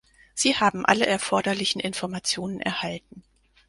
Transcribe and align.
Sie 0.33 0.55
haben 0.55 0.83
alle 0.83 1.05
erforderlichen 1.05 1.79
Informationen 1.79 2.59
erhalten. 2.59 3.21